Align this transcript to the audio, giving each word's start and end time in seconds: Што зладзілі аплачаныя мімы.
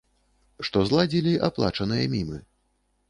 Што 0.67 0.81
зладзілі 0.87 1.33
аплачаныя 1.49 2.11
мімы. 2.15 2.41